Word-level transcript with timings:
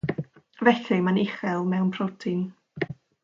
Felly 0.61 0.97
mae'n 1.07 1.19
uchel 1.25 1.67
mewn 1.73 1.91
protein. 1.97 2.41